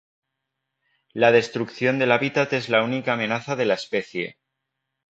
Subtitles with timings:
[1.13, 4.39] La destrucción del hábitat es la única amenaza de la especie.